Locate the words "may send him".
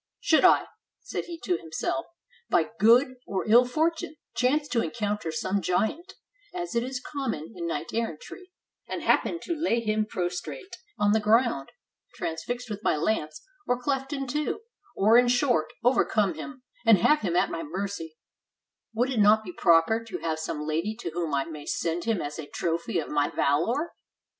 21.45-22.23